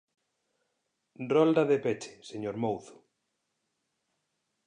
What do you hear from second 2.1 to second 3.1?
señor Mouzo.